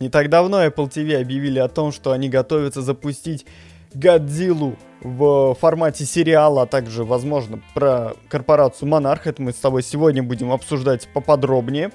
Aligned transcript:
Не 0.00 0.08
так 0.08 0.30
давно 0.30 0.64
Apple 0.64 0.88
TV 0.88 1.20
объявили 1.20 1.58
о 1.58 1.68
том, 1.68 1.92
что 1.92 2.12
они 2.12 2.30
готовятся 2.30 2.80
запустить 2.80 3.44
Годзиллу 3.92 4.76
в 5.02 5.54
формате 5.60 6.06
сериала, 6.06 6.62
а 6.62 6.66
также, 6.66 7.04
возможно, 7.04 7.60
про 7.74 8.14
корпорацию 8.30 8.88
Монарх. 8.88 9.26
Это 9.26 9.42
мы 9.42 9.52
с 9.52 9.56
тобой 9.56 9.82
сегодня 9.82 10.22
будем 10.22 10.52
обсуждать 10.52 11.06
поподробнее. 11.12 11.90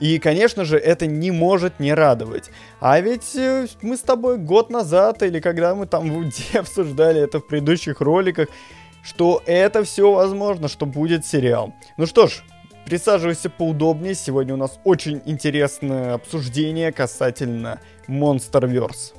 И, 0.00 0.18
конечно 0.18 0.64
же, 0.64 0.76
это 0.76 1.06
не 1.06 1.30
может 1.30 1.78
не 1.78 1.94
радовать. 1.94 2.50
А 2.80 2.98
ведь 3.00 3.36
э, 3.36 3.68
мы 3.80 3.96
с 3.96 4.00
тобой 4.00 4.38
год 4.38 4.68
назад, 4.68 5.22
или 5.22 5.38
когда 5.38 5.76
мы 5.76 5.86
там 5.86 6.10
в 6.10 6.54
обсуждали 6.56 7.20
это 7.20 7.38
в 7.38 7.46
предыдущих 7.46 8.00
роликах, 8.00 8.48
что 9.04 9.40
это 9.46 9.84
все 9.84 10.12
возможно, 10.12 10.66
что 10.66 10.84
будет 10.84 11.24
сериал. 11.24 11.72
Ну 11.96 12.06
что 12.06 12.26
ж, 12.26 12.42
присаживайся 12.86 13.50
поудобнее. 13.50 14.14
Сегодня 14.14 14.54
у 14.54 14.56
нас 14.56 14.78
очень 14.84 15.20
интересное 15.26 16.14
обсуждение 16.14 16.92
касательно 16.92 17.80
Monsterverse. 18.08 19.14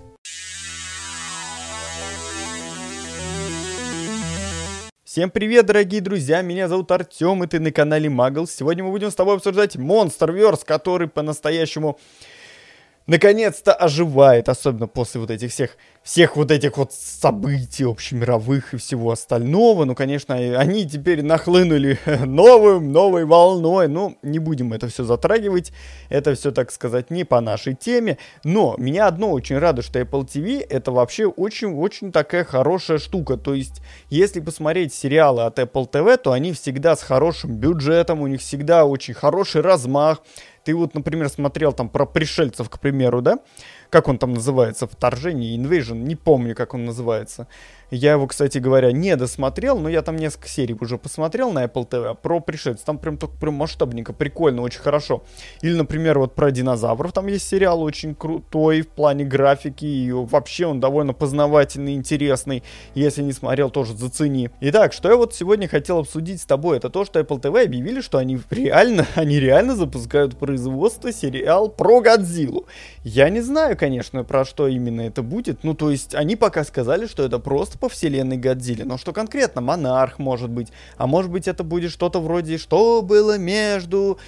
Всем 5.03 5.31
привет, 5.31 5.65
дорогие 5.65 5.99
друзья, 5.99 6.41
меня 6.41 6.67
зовут 6.67 6.91
Артем, 6.91 7.43
и 7.43 7.47
ты 7.47 7.59
на 7.59 7.71
канале 7.71 8.07
Маглс. 8.07 8.51
Сегодня 8.51 8.83
мы 8.83 8.91
будем 8.91 9.09
с 9.09 9.15
тобой 9.15 9.35
обсуждать 9.35 9.75
Monsterverse, 9.75 10.61
который 10.63 11.07
по-настоящему 11.07 11.99
наконец-то 13.07 13.73
оживает, 13.73 14.49
особенно 14.49 14.87
после 14.87 15.21
вот 15.21 15.31
этих 15.31 15.51
всех, 15.51 15.77
всех 16.03 16.35
вот 16.35 16.51
этих 16.51 16.77
вот 16.77 16.93
событий 16.93 17.85
общемировых 17.85 18.73
и 18.73 18.77
всего 18.77 19.11
остального. 19.11 19.85
Ну, 19.85 19.95
конечно, 19.95 20.35
они 20.35 20.85
теперь 20.85 21.23
нахлынули 21.23 21.97
новым, 22.25 22.91
новой 22.91 23.25
волной. 23.25 23.87
Ну, 23.87 24.17
не 24.21 24.39
будем 24.39 24.73
это 24.73 24.87
все 24.89 25.03
затрагивать. 25.03 25.71
Это 26.09 26.35
все, 26.35 26.51
так 26.51 26.71
сказать, 26.71 27.09
не 27.09 27.23
по 27.23 27.41
нашей 27.41 27.73
теме. 27.73 28.17
Но 28.43 28.75
меня 28.77 29.07
одно 29.07 29.31
очень 29.31 29.57
радует, 29.57 29.85
что 29.85 29.99
Apple 29.99 30.27
TV 30.27 30.65
это 30.69 30.91
вообще 30.91 31.27
очень-очень 31.27 32.11
такая 32.11 32.43
хорошая 32.43 32.97
штука. 32.97 33.37
То 33.37 33.53
есть, 33.53 33.81
если 34.09 34.41
посмотреть 34.41 34.93
сериалы 34.93 35.43
от 35.43 35.57
Apple 35.59 35.89
TV, 35.89 36.17
то 36.17 36.33
они 36.33 36.51
всегда 36.51 36.95
с 36.95 37.01
хорошим 37.01 37.55
бюджетом, 37.55 38.21
у 38.21 38.27
них 38.27 38.41
всегда 38.41 38.85
очень 38.85 39.13
хороший 39.13 39.61
размах 39.61 40.21
ты 40.67 40.75
вот, 40.75 40.95
например, 40.95 41.29
смотрел 41.29 41.71
там 41.71 41.87
про 41.87 42.05
пришельцев, 42.05 42.69
к 42.69 42.79
примеру, 42.79 43.21
да? 43.21 43.39
Как 43.89 44.09
он 44.09 44.17
там 44.17 44.33
называется? 44.33 44.85
Вторжение, 44.85 45.57
Invasion, 45.57 45.95
не 45.95 46.17
помню, 46.17 46.55
как 46.55 46.73
он 46.73 46.83
называется. 46.83 47.47
Я 47.89 48.13
его, 48.13 48.27
кстати 48.27 48.57
говоря, 48.57 48.91
не 48.91 49.15
досмотрел, 49.15 49.79
но 49.79 49.87
я 49.87 50.01
там 50.01 50.17
несколько 50.17 50.49
серий 50.49 50.75
уже 50.77 50.97
посмотрел 50.97 51.51
на 51.53 51.63
Apple 51.63 51.87
TV 51.87 52.17
про 52.21 52.41
пришельцев. 52.41 52.85
Там 52.85 52.97
прям 52.97 53.17
только 53.17 53.37
прям 53.37 53.53
масштабненько, 53.53 54.11
прикольно, 54.11 54.61
очень 54.61 54.81
хорошо. 54.81 55.23
Или, 55.61 55.73
например, 55.73 56.19
вот 56.19 56.35
про 56.35 56.51
динозавров. 56.51 57.13
Там 57.13 57.27
есть 57.27 57.47
сериал 57.47 57.81
очень 57.81 58.13
крутой 58.13 58.81
в 58.81 58.89
плане 58.89 59.23
графики. 59.23 59.85
И 59.85 60.11
вообще 60.11 60.65
он 60.65 60.81
довольно 60.81 61.13
познавательный, 61.13 61.93
интересный. 61.93 62.61
Если 62.93 63.21
не 63.21 63.31
смотрел, 63.31 63.69
тоже 63.69 63.95
зацени. 63.95 64.49
Итак, 64.59 64.91
что 64.91 65.07
я 65.07 65.15
вот 65.15 65.33
сегодня 65.33 65.69
хотел 65.69 65.99
обсудить 65.99 66.41
с 66.41 66.45
тобой, 66.45 66.77
это 66.77 66.89
то, 66.89 67.05
что 67.05 67.21
Apple 67.21 67.41
TV 67.41 67.63
объявили, 67.63 68.01
что 68.01 68.17
они 68.17 68.37
реально, 68.49 69.07
они 69.15 69.39
реально 69.39 69.77
запускают 69.77 70.37
производство 70.37 71.13
сериал 71.13 71.69
про 71.69 72.01
Годзиллу. 72.01 72.65
Я 73.03 73.29
не 73.29 73.39
знаю, 73.39 73.77
конечно, 73.77 74.25
про 74.25 74.43
что 74.43 74.67
именно 74.67 75.01
это 75.01 75.21
будет. 75.21 75.63
Ну, 75.63 75.73
то 75.73 75.89
есть, 75.89 76.15
они 76.15 76.35
пока 76.35 76.65
сказали, 76.65 77.07
что 77.07 77.23
это 77.23 77.39
просто 77.39 77.76
по 77.79 77.89
вселенной 77.89 78.37
Годзилле, 78.37 78.85
но 78.85 78.97
что 78.97 79.13
конкретно? 79.13 79.61
Монарх, 79.61 80.19
может 80.19 80.49
быть. 80.49 80.69
А 80.97 81.07
может 81.07 81.31
быть, 81.31 81.47
это 81.47 81.63
будет 81.63 81.91
что-то 81.91 82.19
вроде 82.19 82.57
«Что 82.57 83.01
было 83.01 83.37
между...» 83.37 84.19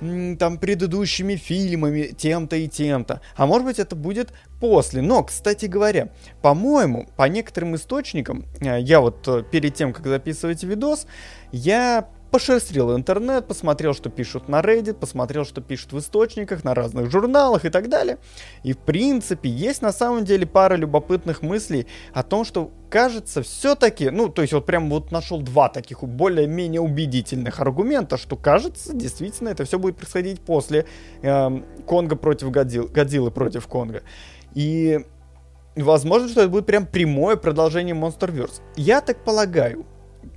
там 0.00 0.58
предыдущими 0.58 1.36
фильмами 1.36 2.14
тем-то 2.16 2.56
и 2.56 2.68
тем-то. 2.68 3.20
А 3.36 3.46
может 3.46 3.66
быть 3.66 3.78
это 3.78 3.96
будет 3.96 4.32
после. 4.60 5.02
Но, 5.02 5.22
кстати 5.22 5.66
говоря, 5.66 6.10
по-моему, 6.42 7.08
по 7.16 7.24
некоторым 7.24 7.76
источникам, 7.76 8.44
э, 8.60 8.80
я 8.80 9.00
вот 9.00 9.26
э, 9.28 9.44
перед 9.50 9.74
тем, 9.74 9.92
как 9.92 10.06
записывать 10.06 10.62
видос, 10.64 11.06
я 11.52 12.08
пошерстил 12.34 12.96
интернет, 12.96 13.46
посмотрел, 13.46 13.94
что 13.94 14.10
пишут 14.10 14.48
на 14.48 14.60
Reddit, 14.60 14.94
посмотрел, 14.94 15.44
что 15.44 15.60
пишут 15.60 15.92
в 15.92 16.00
источниках, 16.00 16.64
на 16.64 16.74
разных 16.74 17.08
журналах 17.08 17.64
и 17.64 17.70
так 17.70 17.88
далее. 17.88 18.18
И 18.64 18.72
в 18.72 18.78
принципе 18.78 19.48
есть 19.48 19.82
на 19.82 19.92
самом 19.92 20.24
деле 20.24 20.44
пара 20.44 20.74
любопытных 20.74 21.42
мыслей 21.42 21.86
о 22.12 22.24
том, 22.24 22.44
что 22.44 22.72
кажется 22.90 23.44
все-таки, 23.44 24.10
ну 24.10 24.28
то 24.28 24.42
есть 24.42 24.52
вот 24.52 24.66
прям 24.66 24.90
вот 24.90 25.12
нашел 25.12 25.42
два 25.42 25.68
таких 25.68 26.02
более-менее 26.02 26.80
убедительных 26.80 27.60
аргумента, 27.60 28.16
что 28.16 28.34
кажется 28.34 28.94
действительно 28.94 29.50
это 29.50 29.64
все 29.64 29.78
будет 29.78 29.96
происходить 29.96 30.40
после 30.40 30.86
э, 31.22 31.62
Конга 31.86 32.16
против 32.16 32.50
Годзиллы, 32.50 32.88
Годзиллы 32.88 33.30
против 33.30 33.68
Конга. 33.68 34.02
И 34.54 35.06
возможно, 35.76 36.28
что 36.28 36.40
это 36.40 36.50
будет 36.50 36.66
прям 36.66 36.84
прямое 36.84 37.36
продолжение 37.36 37.94
Monsterverse. 37.94 38.60
Я 38.74 39.00
так 39.02 39.22
полагаю, 39.22 39.86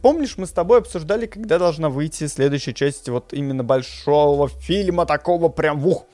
помнишь, 0.02 0.38
мы 0.38 0.46
с 0.46 0.52
тобой 0.52 0.80
обсуждали, 0.80 1.25
когда 1.25 1.59
должна 1.59 1.90
выйти 1.90 2.28
следующая 2.28 2.74
часть 2.74 3.09
вот 3.09 3.34
именно 3.34 3.64
большого 3.64 4.48
фильма, 4.48 5.06
такого 5.06 5.50
прям 5.50 5.80
вух. 5.80 6.06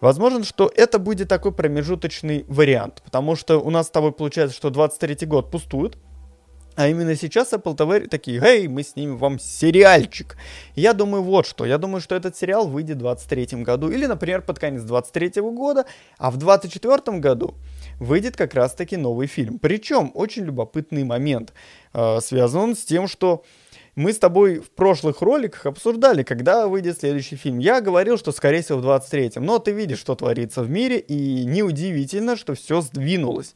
Возможно, 0.00 0.42
что 0.42 0.70
это 0.74 0.98
будет 0.98 1.28
такой 1.28 1.52
промежуточный 1.52 2.44
вариант, 2.48 3.02
потому 3.04 3.36
что 3.36 3.58
у 3.58 3.70
нас 3.70 3.86
с 3.86 3.90
тобой 3.90 4.12
получается, 4.12 4.56
что 4.56 4.70
23 4.70 5.26
год 5.26 5.50
пустует, 5.50 5.96
а 6.74 6.88
именно 6.88 7.14
сейчас 7.16 7.52
Apple 7.52 7.76
TV 7.76 8.08
такие, 8.08 8.40
эй, 8.42 8.66
мы 8.66 8.82
снимем 8.82 9.16
вам 9.18 9.38
сериальчик. 9.38 10.36
Я 10.74 10.94
думаю 10.94 11.22
вот 11.22 11.46
что, 11.46 11.66
я 11.66 11.78
думаю, 11.78 12.00
что 12.00 12.14
этот 12.14 12.36
сериал 12.36 12.66
выйдет 12.66 12.96
в 12.96 13.00
23 13.00 13.62
году, 13.62 13.90
или, 13.90 14.06
например, 14.06 14.42
под 14.42 14.58
конец 14.58 14.82
23 14.82 15.42
года, 15.42 15.84
а 16.18 16.30
в 16.30 16.38
24 16.38 17.18
году 17.18 17.54
выйдет 17.98 18.36
как 18.36 18.54
раз-таки 18.54 18.96
новый 18.96 19.26
фильм. 19.26 19.58
Причем 19.58 20.10
очень 20.14 20.44
любопытный 20.44 21.04
момент. 21.04 21.52
Э, 21.92 22.20
связан 22.20 22.60
он 22.60 22.76
с 22.76 22.84
тем, 22.84 23.06
что 23.06 23.44
мы 23.94 24.12
с 24.14 24.18
тобой 24.18 24.60
в 24.60 24.70
прошлых 24.70 25.20
роликах 25.20 25.66
обсуждали, 25.66 26.22
когда 26.22 26.66
выйдет 26.66 26.98
следующий 26.98 27.36
фильм. 27.36 27.58
Я 27.58 27.82
говорил, 27.82 28.16
что 28.16 28.32
скорее 28.32 28.62
всего 28.62 28.78
в 28.78 28.86
23-м, 28.86 29.44
но 29.44 29.58
ты 29.58 29.72
видишь, 29.72 29.98
что 29.98 30.14
творится 30.14 30.62
в 30.62 30.70
мире, 30.70 30.98
и 30.98 31.44
неудивительно, 31.44 32.36
что 32.36 32.54
все 32.54 32.80
сдвинулось. 32.80 33.54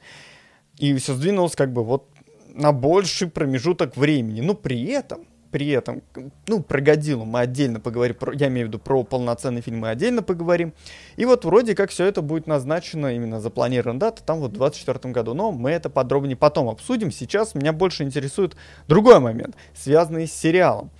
И 0.78 0.94
все 0.96 1.14
сдвинулось 1.14 1.56
как 1.56 1.72
бы 1.72 1.82
вот 1.82 2.10
на 2.56 2.72
больший 2.72 3.28
промежуток 3.28 3.96
времени. 3.96 4.40
Но 4.40 4.54
при 4.54 4.86
этом 4.86 5.26
при 5.56 5.68
этом, 5.68 6.02
ну, 6.48 6.62
про 6.62 6.82
Годзиллу 6.82 7.24
мы 7.24 7.40
отдельно 7.40 7.80
поговорим, 7.80 8.16
про, 8.16 8.34
я 8.34 8.48
имею 8.48 8.66
в 8.66 8.68
виду 8.68 8.78
про 8.78 9.04
полноценный 9.04 9.62
фильм 9.62 9.78
мы 9.78 9.88
отдельно 9.88 10.22
поговорим. 10.22 10.74
И 11.16 11.24
вот 11.24 11.46
вроде 11.46 11.74
как 11.74 11.88
все 11.88 12.04
это 12.04 12.20
будет 12.20 12.46
назначено 12.46 13.14
именно 13.14 13.40
запланирована 13.40 13.98
дата, 13.98 14.22
там 14.22 14.40
вот 14.40 14.50
в 14.50 14.54
24 14.54 15.14
году. 15.14 15.32
Но 15.32 15.52
мы 15.52 15.70
это 15.70 15.88
подробнее 15.88 16.36
потом 16.36 16.68
обсудим. 16.68 17.10
Сейчас 17.10 17.54
меня 17.54 17.72
больше 17.72 18.02
интересует 18.02 18.54
другой 18.86 19.18
момент, 19.18 19.56
связанный 19.74 20.26
с 20.26 20.32
сериалом. 20.32 20.90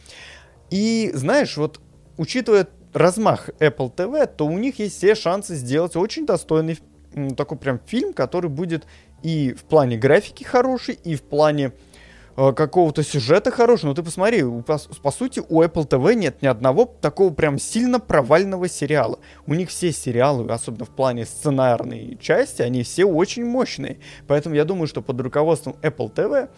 И 0.70 1.10
знаешь, 1.12 1.56
вот 1.58 1.80
учитывая 2.16 2.66
размах 2.94 3.50
Apple 3.58 3.94
TV, 3.94 4.26
то 4.26 4.46
у 4.46 4.56
них 4.56 4.78
есть 4.78 4.96
все 4.96 5.14
шансы 5.14 5.54
сделать 5.54 5.96
очень 5.96 6.24
достойный 6.24 6.78
такой 7.36 7.58
прям 7.58 7.80
фильм, 7.86 8.12
который 8.12 8.50
будет 8.50 8.86
и 9.26 9.52
в 9.54 9.64
плане 9.64 9.96
графики 9.96 10.44
хороший, 10.44 10.98
и 11.02 11.16
в 11.16 11.22
плане 11.22 11.72
Э, 12.36 12.52
какого-то 12.52 13.02
сюжета 13.02 13.50
хорошего. 13.50 13.90
Ну 13.90 13.94
ты 13.94 14.02
посмотри, 14.02 14.42
по, 14.42 14.78
по 15.02 15.10
сути 15.10 15.42
у 15.48 15.62
Apple 15.62 15.88
TV 15.88 16.14
нет 16.14 16.42
ни 16.42 16.46
одного 16.46 16.84
такого 17.00 17.32
прям 17.32 17.58
сильно 17.58 17.98
провального 17.98 18.68
сериала. 18.68 19.18
У 19.46 19.54
них 19.54 19.70
все 19.70 19.90
сериалы, 19.90 20.46
особенно 20.52 20.84
в 20.84 20.90
плане 20.90 21.24
сценарной 21.24 22.18
части, 22.20 22.60
они 22.60 22.82
все 22.82 23.06
очень 23.06 23.46
мощные. 23.46 23.98
Поэтому 24.26 24.54
я 24.54 24.64
думаю, 24.64 24.86
что 24.86 25.00
под 25.00 25.18
руководством 25.20 25.76
Apple 25.80 26.12
TV 26.12 26.50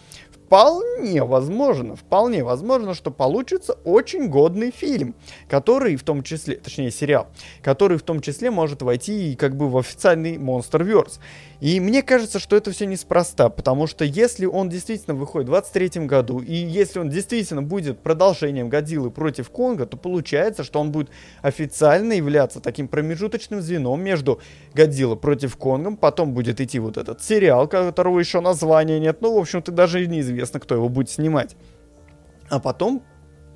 вполне 0.48 1.22
возможно, 1.24 1.94
вполне 1.94 2.42
возможно, 2.42 2.94
что 2.94 3.10
получится 3.10 3.74
очень 3.84 4.28
годный 4.28 4.70
фильм, 4.70 5.14
который 5.46 5.96
в 5.96 6.02
том 6.02 6.22
числе, 6.22 6.56
точнее 6.56 6.90
сериал, 6.90 7.28
который 7.62 7.98
в 7.98 8.02
том 8.02 8.22
числе 8.22 8.50
может 8.50 8.80
войти 8.80 9.36
как 9.36 9.56
бы 9.56 9.68
в 9.68 9.76
официальный 9.76 10.36
Monsterverse. 10.36 11.18
И 11.60 11.80
мне 11.80 12.02
кажется, 12.02 12.38
что 12.38 12.56
это 12.56 12.70
все 12.70 12.86
неспроста, 12.86 13.48
потому 13.50 13.86
что 13.88 14.04
если 14.04 14.46
он 14.46 14.68
действительно 14.68 15.14
выходит 15.14 15.48
в 15.48 15.50
23 15.50 16.06
году, 16.06 16.38
и 16.38 16.54
если 16.54 17.00
он 17.00 17.10
действительно 17.10 17.62
будет 17.62 17.98
продолжением 17.98 18.68
Годзиллы 18.68 19.10
против 19.10 19.50
Конга, 19.50 19.84
то 19.84 19.96
получается, 19.96 20.62
что 20.62 20.80
он 20.80 20.92
будет 20.92 21.10
официально 21.42 22.12
являться 22.12 22.60
таким 22.60 22.86
промежуточным 22.86 23.60
звеном 23.60 24.00
между 24.00 24.40
Годзилла 24.72 25.16
против 25.16 25.56
Конгом, 25.56 25.96
потом 25.96 26.32
будет 26.32 26.60
идти 26.60 26.78
вот 26.78 26.96
этот 26.96 27.22
сериал, 27.22 27.66
которого 27.66 28.18
еще 28.20 28.40
названия 28.40 29.00
нет, 29.00 29.20
ну, 29.20 29.34
в 29.34 29.38
общем-то, 29.38 29.72
даже 29.72 30.06
неизвестно, 30.06 30.37
кто 30.46 30.74
его 30.74 30.88
будет 30.88 31.10
снимать. 31.10 31.56
А 32.48 32.60
потом 32.60 33.02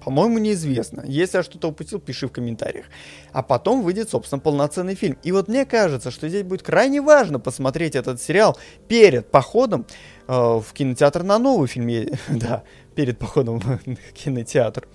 по-моему, 0.05 0.38
неизвестно. 0.38 1.05
Если 1.06 1.37
я 1.37 1.43
что-то 1.43 1.69
упустил, 1.69 2.00
пиши 2.00 2.26
в 2.26 2.32
комментариях. 2.32 2.87
А 3.32 3.43
потом 3.43 3.82
выйдет, 3.82 4.11
собственно, 4.11 4.40
полноценный 4.40 4.94
фильм. 4.96 5.17
И 5.23 5.32
вот 5.32 5.49
мне 5.49 5.64
кажется, 5.64 6.11
что 6.11 6.29
здесь 6.29 6.43
будет 6.43 6.62
крайне 6.62 7.00
важно 7.00 7.38
посмотреть 7.38 7.94
этот 7.94 8.20
сериал 8.20 8.58
перед 8.88 9.31
походом 9.31 9.87
э, 10.26 10.32
в 10.32 10.67
кинотеатр 10.73 11.23
на 11.23 11.38
новый 11.38 11.69
фильм. 11.69 11.82
да, 12.29 12.64
перед 12.96 13.19
походом 13.19 13.61
в 13.61 13.78
кинотеатр. 14.14 14.88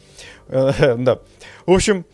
Э, 0.49 0.95
да. 0.97 1.19
В 1.65 1.71
общем, 1.71 2.05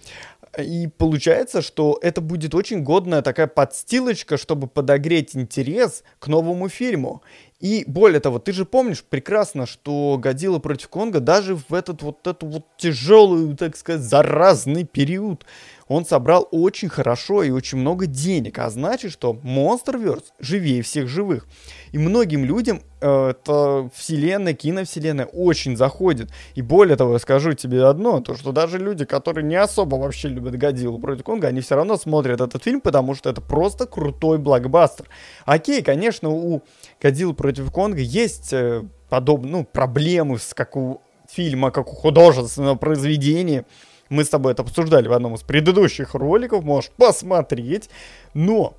И 0.59 0.87
получается, 0.97 1.63
что 1.63 1.97
это 2.03 2.21
будет 2.21 2.53
очень 2.53 2.83
годная 2.83 3.23
такая 3.23 3.47
подстилочка, 3.47 4.37
чтобы 4.37 4.67
подогреть 4.67 5.35
интерес 5.35 6.03
к 6.19 6.27
новому 6.27 6.69
фильму. 6.69 7.23
И 7.63 7.85
более 7.87 8.19
того, 8.19 8.39
ты 8.39 8.51
же 8.51 8.65
помнишь 8.65 9.05
прекрасно, 9.05 9.65
что 9.65 10.17
Годзилла 10.21 10.59
против 10.59 10.89
Конга 10.89 11.21
даже 11.21 11.55
в 11.55 11.73
этот 11.73 12.01
вот 12.01 12.27
эту 12.27 12.45
вот 12.45 12.65
тяжелый, 12.75 13.55
так 13.55 13.77
сказать, 13.77 14.01
заразный 14.01 14.83
период 14.83 15.45
он 15.87 16.05
собрал 16.05 16.47
очень 16.51 16.89
хорошо 16.89 17.43
и 17.43 17.51
очень 17.51 17.77
много 17.77 18.05
денег, 18.07 18.59
а 18.59 18.69
значит, 18.69 19.11
что 19.11 19.33
Monsterverse 19.43 20.25
живее 20.39 20.81
всех 20.81 21.07
живых. 21.07 21.45
И 21.91 21.97
многим 21.99 22.45
людям 22.45 22.81
э, 22.99 23.29
эта 23.29 23.89
вселенная, 23.93 24.53
киновселенная 24.53 25.25
очень 25.25 25.77
заходит. 25.77 26.31
И 26.55 26.61
более 26.61 26.95
того, 26.95 27.13
я 27.13 27.19
скажу 27.19 27.53
тебе 27.53 27.85
одно, 27.85 28.21
то 28.21 28.35
что 28.35 28.51
даже 28.51 28.79
люди, 28.79 29.05
которые 29.05 29.45
не 29.45 29.55
особо 29.55 29.97
вообще 29.97 30.29
любят 30.29 30.57
Годзиллу 30.57 30.99
против 30.99 31.23
Конга, 31.23 31.49
они 31.49 31.61
все 31.61 31.75
равно 31.75 31.97
смотрят 31.97 32.41
этот 32.41 32.63
фильм, 32.63 32.81
потому 32.81 33.13
что 33.13 33.29
это 33.29 33.41
просто 33.41 33.85
крутой 33.85 34.39
блокбастер. 34.39 35.07
Окей, 35.45 35.83
конечно, 35.83 36.29
у 36.29 36.63
Годзиллы 36.99 37.33
против 37.33 37.52
Конга 37.71 38.01
есть 38.01 38.53
э, 38.53 38.83
подобные 39.09 39.51
ну, 39.51 39.63
проблемы, 39.63 40.39
с, 40.39 40.53
как 40.53 40.75
у 40.75 41.01
фильма, 41.29 41.71
как 41.71 41.91
у 41.91 41.95
художественного 41.95 42.75
произведения, 42.75 43.65
мы 44.09 44.23
с 44.23 44.29
тобой 44.29 44.53
это 44.53 44.61
обсуждали 44.61 45.07
в 45.07 45.13
одном 45.13 45.35
из 45.35 45.41
предыдущих 45.41 46.13
роликов, 46.13 46.63
можешь 46.63 46.91
посмотреть. 46.91 47.89
Но, 48.33 48.75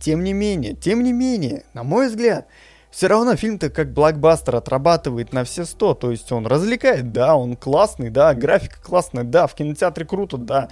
тем 0.00 0.24
не 0.24 0.32
менее, 0.32 0.74
тем 0.74 1.02
не 1.02 1.12
менее, 1.12 1.64
на 1.74 1.82
мой 1.82 2.08
взгляд, 2.08 2.46
все 2.90 3.06
равно 3.06 3.36
фильм-то 3.36 3.70
как 3.70 3.92
блокбастер 3.92 4.56
отрабатывает 4.56 5.32
на 5.32 5.44
все 5.44 5.64
сто. 5.64 5.94
То 5.94 6.10
есть 6.10 6.30
он 6.30 6.46
развлекает, 6.46 7.12
да, 7.12 7.36
он 7.36 7.56
классный, 7.56 8.10
да, 8.10 8.34
графика 8.34 8.76
классная, 8.82 9.24
да, 9.24 9.46
в 9.46 9.54
кинотеатре 9.54 10.04
круто, 10.04 10.36
да. 10.36 10.68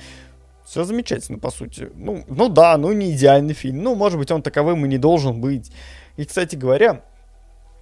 Все 0.66 0.84
замечательно, 0.84 1.38
по 1.38 1.50
сути. 1.50 1.90
Ну, 1.94 2.24
ну 2.28 2.48
да, 2.48 2.76
ну 2.76 2.92
не 2.92 3.12
идеальный 3.12 3.54
фильм. 3.54 3.82
Ну, 3.82 3.94
может 3.94 4.18
быть, 4.18 4.30
он 4.30 4.42
таковым 4.42 4.84
и 4.84 4.88
не 4.88 4.98
должен 4.98 5.40
быть. 5.40 5.72
И, 6.20 6.26
кстати 6.26 6.54
говоря, 6.54 7.00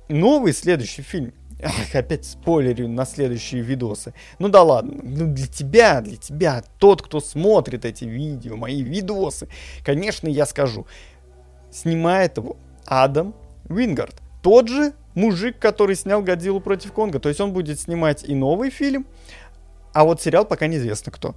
новый 0.09 0.53
следующий 0.53 1.03
фильм 1.03 1.33
Ах, 1.61 1.93
опять 1.93 2.25
спойлерю 2.25 2.87
на 2.87 3.05
следующие 3.05 3.63
видосы. 3.63 4.15
Ну 4.39 4.49
да 4.49 4.63
ладно, 4.63 5.01
ну 5.03 5.35
для 5.35 5.49
тебя, 5.49 6.01
для 6.01 6.17
тебя, 6.17 6.63
тот, 6.79 7.03
кто 7.03 7.19
смотрит 7.19 7.85
эти 7.85 8.05
видео, 8.05 8.55
мои 8.55 8.83
видосы, 8.83 9.49
конечно, 9.85 10.29
я 10.29 10.47
скажу. 10.47 10.87
Снимает 11.73 12.37
его 12.37 12.57
Адам 12.87 13.35
Вингард. 13.69 14.15
Тот 14.41 14.69
же 14.69 14.93
мужик, 15.17 15.59
который 15.59 15.97
снял 15.97 16.23
Годзиллу 16.23 16.61
против 16.61 16.93
Конга. 16.93 17.19
То 17.19 17.29
есть 17.29 17.41
он 17.41 17.53
будет 17.53 17.81
снимать 17.81 18.23
и 18.23 18.37
новый 18.37 18.71
фильм, 18.71 19.05
а 19.93 20.05
вот 20.05 20.23
сериал 20.23 20.45
пока 20.45 20.69
неизвестно 20.69 21.11
кто. 21.11 21.35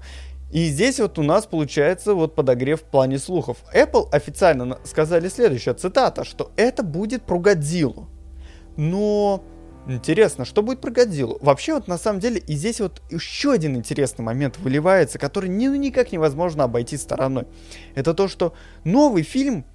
И 0.52 0.66
здесь 0.68 1.00
вот 1.00 1.18
у 1.18 1.24
нас 1.24 1.46
получается 1.46 2.14
вот 2.14 2.36
подогрев 2.36 2.82
в 2.82 2.84
плане 2.84 3.20
слухов. 3.20 3.58
Apple 3.74 4.10
официально 4.12 4.80
сказали 4.84 5.30
следующее, 5.30 5.74
цитата, 5.74 6.24
что 6.24 6.52
это 6.58 6.84
будет 6.84 7.24
про 7.24 7.40
Годзиллу. 7.40 8.08
Но 8.78 9.44
Интересно, 9.88 10.46
что 10.46 10.62
будет 10.62 10.80
про 10.80 10.92
Годзиллу? 10.92 11.40
Вообще, 11.42 11.74
вот 11.74 11.88
на 11.88 11.98
самом 11.98 12.20
деле, 12.20 12.38
и 12.40 12.54
здесь 12.54 12.80
вот 12.80 13.02
еще 13.10 13.52
один 13.52 13.76
интересный 13.76 14.24
момент 14.24 14.60
выливается, 14.60 15.18
который 15.18 15.50
ни, 15.50 15.68
ну, 15.68 15.76
никак 15.76 16.12
невозможно 16.12 16.66
обойти 16.66 16.98
стороной. 16.98 17.48
Это 17.96 18.14
то, 18.14 18.28
что 18.28 18.54
новый 18.84 19.24
фильм 19.24 19.66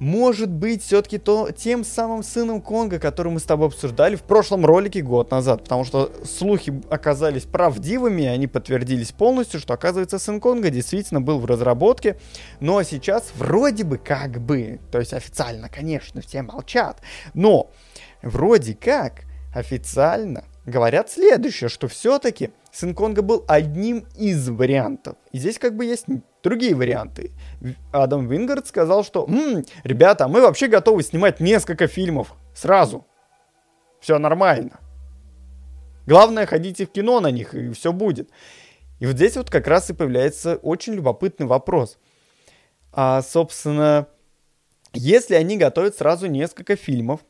может 0.00 0.50
быть 0.50 0.82
все-таки 0.82 1.18
то, 1.18 1.50
тем 1.52 1.84
самым 1.84 2.22
сыном 2.22 2.60
Конга, 2.62 2.98
который 2.98 3.30
мы 3.30 3.38
с 3.38 3.44
тобой 3.44 3.68
обсуждали 3.68 4.16
в 4.16 4.22
прошлом 4.22 4.64
ролике 4.64 5.02
год 5.02 5.30
назад. 5.30 5.62
Потому 5.62 5.84
что 5.84 6.10
слухи 6.24 6.82
оказались 6.90 7.44
правдивыми, 7.44 8.24
они 8.24 8.46
подтвердились 8.46 9.12
полностью, 9.12 9.60
что 9.60 9.74
оказывается 9.74 10.18
сын 10.18 10.40
Конга 10.40 10.70
действительно 10.70 11.20
был 11.20 11.38
в 11.38 11.44
разработке. 11.44 12.16
Но 12.60 12.82
сейчас 12.82 13.30
вроде 13.36 13.84
бы 13.84 13.98
как 13.98 14.40
бы, 14.40 14.80
то 14.90 14.98
есть 14.98 15.12
официально, 15.12 15.68
конечно, 15.68 16.22
все 16.22 16.42
молчат, 16.42 17.00
но 17.34 17.70
вроде 18.22 18.74
как 18.74 19.24
официально 19.54 20.44
говорят 20.64 21.10
следующее, 21.10 21.68
что 21.68 21.88
все-таки 21.88 22.50
сын 22.72 22.94
Конга 22.94 23.22
был 23.22 23.44
одним 23.48 24.06
из 24.16 24.48
вариантов. 24.48 25.16
И 25.32 25.38
здесь 25.38 25.58
как 25.58 25.76
бы 25.76 25.84
есть 25.84 26.06
другие 26.42 26.74
варианты. 26.74 27.32
Адам 27.92 28.28
Вингард 28.28 28.66
сказал, 28.66 29.04
что 29.04 29.26
«М, 29.26 29.64
ребята, 29.84 30.28
мы 30.28 30.40
вообще 30.40 30.68
готовы 30.68 31.02
снимать 31.02 31.40
несколько 31.40 31.86
фильмов 31.86 32.34
сразу. 32.54 33.06
Все 34.00 34.18
нормально. 34.18 34.80
Главное, 36.06 36.46
ходите 36.46 36.86
в 36.86 36.90
кино 36.90 37.20
на 37.20 37.30
них, 37.30 37.54
и 37.54 37.70
все 37.72 37.92
будет. 37.92 38.30
И 38.98 39.06
вот 39.06 39.16
здесь 39.16 39.36
вот 39.36 39.50
как 39.50 39.66
раз 39.66 39.90
и 39.90 39.94
появляется 39.94 40.56
очень 40.56 40.94
любопытный 40.94 41.46
вопрос. 41.46 41.98
А, 42.92 43.22
собственно, 43.22 44.06
если 44.92 45.34
они 45.34 45.56
готовят 45.56 45.96
сразу 45.96 46.26
несколько 46.26 46.76
фильмов, 46.76 47.20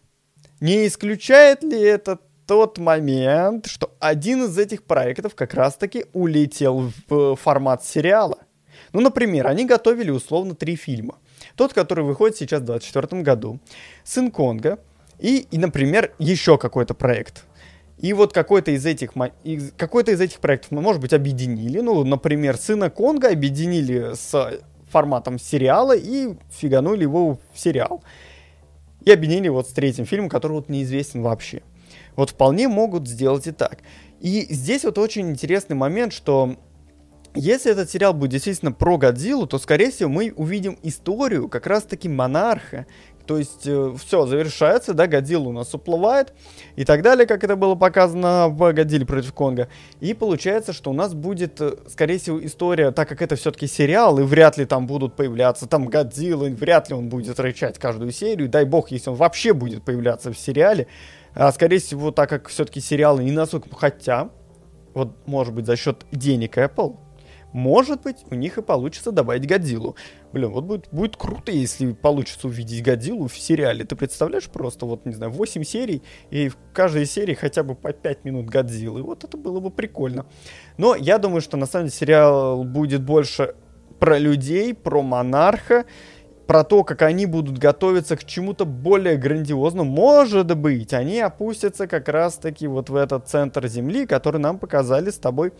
не 0.61 0.87
исключает 0.87 1.63
ли 1.63 1.81
это 1.81 2.19
тот 2.51 2.79
момент, 2.79 3.67
что 3.67 3.93
один 4.01 4.47
из 4.47 4.59
этих 4.59 4.83
проектов 4.83 5.37
как 5.37 5.55
раз-таки 5.55 6.07
улетел 6.13 6.91
в 7.09 7.37
формат 7.37 7.85
сериала? 7.85 8.39
Ну, 8.93 9.01
например, 9.01 9.47
они 9.47 9.65
готовили 9.65 10.11
условно 10.11 10.57
три 10.57 10.75
фильма. 10.75 11.15
Тот, 11.55 11.73
который 11.73 12.03
выходит 12.03 12.37
сейчас 12.37 12.63
в 12.63 12.65
2024 12.65 13.23
году, 13.23 13.61
«Сын 14.03 14.33
Конга», 14.33 14.81
и, 15.21 15.47
и 15.49 15.59
например, 15.59 16.13
еще 16.19 16.59
какой-то 16.59 16.93
проект. 16.93 17.45
И 17.99 18.13
вот 18.15 18.33
какой-то 18.33 18.73
из 18.73 18.85
этих, 18.85 19.13
какой-то 19.77 20.11
из 20.11 20.21
этих 20.21 20.41
проектов 20.41 20.73
может 20.73 21.01
быть, 21.01 21.13
объединили. 21.13 21.79
Ну, 21.79 22.03
например, 22.03 22.57
«Сына 22.57 22.91
Конга» 22.91 23.29
объединили 23.29 24.15
с 24.15 24.59
форматом 24.91 25.39
сериала 25.39 25.97
и 25.97 26.35
фиганули 26.51 27.03
его 27.03 27.39
в 27.55 27.61
сериал 27.61 28.03
и 29.05 29.13
объединили 29.13 29.49
вот 29.49 29.69
с 29.69 29.73
третьим 29.73 30.05
фильмом, 30.05 30.29
который 30.29 30.55
вот 30.55 30.69
неизвестен 30.69 31.23
вообще. 31.23 31.63
Вот 32.17 32.31
вполне 32.31 32.69
могут 32.69 33.09
сделать 33.09 33.47
и 33.47 33.53
так. 33.53 33.79
И 34.21 34.47
здесь 34.51 34.85
вот 34.85 34.99
очень 34.99 35.31
интересный 35.31 35.77
момент, 35.77 36.13
что 36.13 36.57
если 37.35 37.71
этот 37.71 37.89
сериал 37.91 38.13
будет 38.13 38.33
действительно 38.33 38.73
про 38.73 38.99
Годзиллу, 38.99 39.47
то, 39.47 39.59
скорее 39.59 39.91
всего, 39.91 40.11
мы 40.11 40.33
увидим 40.37 40.79
историю 40.83 41.49
как 41.49 41.67
раз-таки 41.67 42.09
монарха, 42.09 42.87
то 43.31 43.39
есть 43.39 43.65
э, 43.65 43.95
все 43.97 44.27
завершается, 44.27 44.93
да, 44.93 45.07
Годзилла 45.07 45.51
у 45.51 45.53
нас 45.53 45.73
уплывает 45.73 46.35
и 46.75 46.85
так 46.85 47.03
далее, 47.03 47.27
как 47.27 47.45
это 47.45 47.55
было 47.55 47.77
показано 47.77 48.49
в 48.49 48.73
Годзилле 48.73 49.07
против 49.07 49.33
Конга. 49.33 49.69
И 50.01 50.15
получается, 50.15 50.73
что 50.73 50.91
у 50.91 50.95
нас 50.95 51.15
будет, 51.15 51.61
э, 51.61 51.77
скорее 51.87 52.19
всего, 52.19 52.45
история, 52.45 52.91
так 52.91 53.09
как 53.09 53.23
это 53.23 53.37
все-таки 53.37 53.69
сериал, 53.69 54.19
и 54.19 54.25
вряд 54.25 54.59
ли 54.59 54.65
там 54.65 54.89
будут 54.89 55.15
появляться 55.15 55.69
там 55.69 55.87
Годзилла, 55.87 56.47
и 56.47 56.51
вряд 56.53 56.89
ли 56.89 56.97
он 56.97 57.09
будет 57.09 57.39
рычать 57.39 57.79
каждую 57.79 58.11
серию, 58.11 58.49
дай 58.49 58.65
бог, 58.65 58.91
если 58.91 59.11
он 59.11 59.17
вообще 59.17 59.53
будет 59.53 59.85
появляться 59.85 60.33
в 60.33 60.37
сериале. 60.37 60.89
А 61.35 61.53
скорее 61.53 61.79
всего, 61.79 62.11
так 62.11 62.29
как 62.29 62.49
все-таки 62.49 62.81
сериалы 62.81 63.23
не 63.25 63.33
настолько... 63.33 63.69
Хотя, 63.75 64.31
вот, 64.95 65.27
может 65.27 65.55
быть, 65.55 65.67
за 65.67 65.77
счет 65.77 66.05
денег 66.13 66.59
Apple, 66.59 66.97
может 67.53 68.03
быть, 68.03 68.19
у 68.31 68.35
них 68.35 68.59
и 68.59 68.63
получится 68.63 69.11
добавить 69.11 69.47
Годзиллу. 69.47 69.97
Блин, 70.33 70.51
вот 70.51 70.65
будет, 70.65 70.89
будет 70.93 71.17
круто, 71.17 71.51
если 71.51 71.93
получится 71.93 72.47
увидеть 72.47 72.85
Годзиллу 72.85 73.27
в 73.27 73.37
сериале. 73.37 73.85
Ты 73.85 73.97
представляешь 73.97 74.49
просто, 74.49 74.87
вот, 74.87 75.05
не 75.05 75.13
знаю, 75.13 75.33
8 75.33 75.65
серий, 75.65 76.03
и 76.31 76.49
в 76.49 76.57
каждой 76.73 77.07
серии 77.07 77.35
хотя 77.35 77.63
бы 77.63 77.75
по 77.75 77.93
5 77.93 78.25
минут 78.25 78.47
Годзиллы. 78.47 79.03
Вот 79.03 79.25
это 79.25 79.37
было 79.37 79.59
бы 79.59 79.71
прикольно. 79.71 80.27
Но 80.77 80.95
я 80.95 81.19
думаю, 81.19 81.41
что 81.41 81.57
на 81.57 81.67
самом 81.67 81.87
деле 81.87 81.99
сериал 81.99 82.63
будет 82.65 83.03
больше 83.03 83.55
про 83.99 84.19
людей, 84.19 84.73
про 84.73 85.03
монарха, 85.03 85.85
про 86.51 86.65
то, 86.65 86.83
как 86.83 87.03
они 87.03 87.27
будут 87.27 87.59
готовиться 87.59 88.17
к 88.17 88.25
чему-то 88.25 88.65
более 88.65 89.17
грандиозному. 89.17 89.89
Может 89.89 90.57
быть, 90.57 90.93
они 90.93 91.21
опустятся 91.21 91.87
как 91.87 92.09
раз-таки 92.09 92.67
вот 92.67 92.91
в 92.91 92.97
этот 92.97 93.29
центр 93.29 93.69
Земли, 93.69 94.05
который 94.05 94.41
нам 94.41 94.59
показали 94.59 95.11
с 95.11 95.19
тобой 95.19 95.53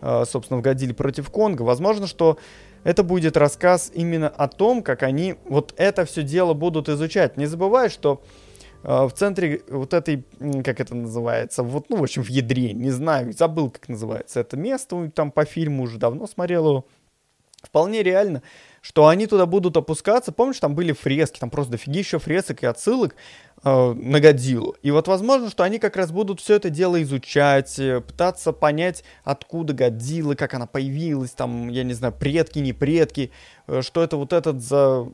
Э, 0.00 0.24
собственно, 0.26 0.60
в 0.60 0.62
Годзилле 0.62 0.94
против 0.94 1.30
Конга. 1.30 1.62
Возможно, 1.62 2.06
что 2.06 2.38
это 2.84 3.02
будет 3.02 3.36
рассказ 3.36 3.90
именно 3.94 4.28
о 4.28 4.48
том, 4.48 4.82
как 4.82 5.02
они 5.02 5.36
вот 5.44 5.74
это 5.76 6.04
все 6.04 6.22
дело 6.22 6.54
будут 6.54 6.88
изучать. 6.88 7.36
Не 7.36 7.46
забывай, 7.46 7.88
что 7.88 8.22
э, 8.84 9.06
в 9.06 9.10
центре 9.12 9.62
вот 9.68 9.94
этой, 9.94 10.24
как 10.64 10.80
это 10.80 10.94
называется, 10.94 11.62
вот, 11.62 11.86
ну, 11.88 11.96
в 11.96 12.02
общем, 12.02 12.22
в 12.22 12.28
ядре, 12.28 12.72
не 12.74 12.90
знаю, 12.90 13.32
забыл, 13.32 13.70
как 13.70 13.88
называется 13.88 14.40
это 14.40 14.56
место, 14.56 15.10
там 15.14 15.32
по 15.32 15.44
фильму 15.44 15.84
уже 15.84 15.98
давно 15.98 16.26
смотрел 16.26 16.68
его. 16.68 16.84
Вполне 17.62 18.02
реально 18.02 18.42
что 18.80 19.08
они 19.08 19.26
туда 19.26 19.46
будут 19.46 19.76
опускаться. 19.76 20.32
Помнишь, 20.32 20.60
там 20.60 20.74
были 20.74 20.92
фрески, 20.92 21.38
там 21.38 21.50
просто 21.50 21.72
дофигища 21.72 22.18
фресок 22.18 22.62
и 22.62 22.66
отсылок 22.66 23.14
э, 23.62 23.92
на 23.92 24.20
Годзиллу. 24.20 24.76
И 24.82 24.90
вот 24.90 25.08
возможно, 25.08 25.50
что 25.50 25.62
они 25.62 25.78
как 25.78 25.96
раз 25.96 26.10
будут 26.10 26.40
все 26.40 26.54
это 26.54 26.70
дело 26.70 27.02
изучать, 27.02 27.78
э, 27.78 28.00
пытаться 28.00 28.52
понять, 28.52 29.04
откуда 29.24 29.72
Годзилла, 29.74 30.34
как 30.34 30.54
она 30.54 30.66
появилась, 30.66 31.32
там, 31.32 31.68
я 31.68 31.84
не 31.84 31.92
знаю, 31.92 32.14
предки, 32.14 32.60
не 32.60 32.72
предки, 32.72 33.30
э, 33.66 33.82
что 33.82 34.02
это 34.02 34.16
вот 34.16 34.32
этот 34.32 34.62
за 34.62 35.08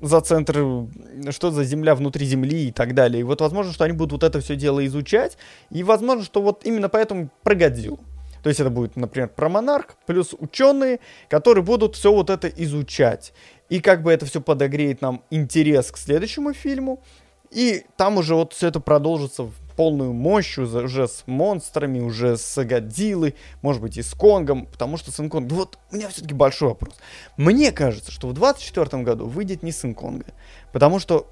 за 0.00 0.20
центр, 0.20 0.86
что 1.30 1.50
за 1.50 1.64
земля 1.64 1.94
внутри 1.94 2.26
земли 2.26 2.68
и 2.68 2.72
так 2.72 2.94
далее. 2.94 3.20
И 3.20 3.22
вот 3.22 3.40
возможно, 3.40 3.72
что 3.72 3.84
они 3.84 3.94
будут 3.94 4.12
вот 4.12 4.24
это 4.24 4.40
все 4.40 4.54
дело 4.54 4.84
изучать, 4.84 5.38
и 5.70 5.82
возможно, 5.82 6.22
что 6.22 6.42
вот 6.42 6.66
именно 6.66 6.90
поэтому 6.90 7.30
про 7.42 7.54
Годзиллу. 7.54 8.00
То 8.44 8.50
есть 8.50 8.60
это 8.60 8.68
будет, 8.68 8.94
например, 8.96 9.30
про 9.30 9.48
монарх, 9.48 9.96
плюс 10.04 10.34
ученые, 10.38 11.00
которые 11.30 11.64
будут 11.64 11.96
все 11.96 12.12
вот 12.12 12.28
это 12.28 12.46
изучать. 12.46 13.32
И 13.70 13.80
как 13.80 14.02
бы 14.02 14.12
это 14.12 14.26
все 14.26 14.42
подогреет 14.42 15.00
нам 15.00 15.24
интерес 15.30 15.90
к 15.90 15.96
следующему 15.96 16.52
фильму. 16.52 17.02
И 17.50 17.86
там 17.96 18.18
уже 18.18 18.34
вот 18.34 18.52
все 18.52 18.68
это 18.68 18.80
продолжится 18.80 19.44
в 19.44 19.54
полную 19.76 20.12
мощь 20.12 20.58
уже, 20.58 21.08
с 21.08 21.22
монстрами, 21.24 22.00
уже 22.00 22.36
с 22.36 22.62
Годзиллой, 22.62 23.34
может 23.62 23.80
быть 23.80 23.96
и 23.96 24.02
с 24.02 24.12
Конгом, 24.12 24.66
потому 24.66 24.98
что 24.98 25.10
Сын 25.10 25.30
Конг... 25.30 25.50
Вот 25.50 25.78
у 25.90 25.96
меня 25.96 26.10
все-таки 26.10 26.34
большой 26.34 26.68
вопрос. 26.68 26.96
Мне 27.38 27.72
кажется, 27.72 28.12
что 28.12 28.28
в 28.28 28.34
24 28.34 29.02
году 29.04 29.26
выйдет 29.26 29.62
не 29.62 29.72
Сын 29.72 29.94
Конга, 29.94 30.26
потому 30.70 30.98
что 30.98 31.30